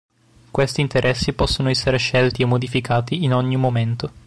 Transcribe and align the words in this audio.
Questi 0.49 0.81
interessi 0.81 1.31
possono 1.33 1.69
essere 1.69 1.97
scelti 1.97 2.41
e 2.41 2.45
modificati 2.45 3.23
in 3.23 3.35
ogni 3.35 3.55
momento. 3.55 4.11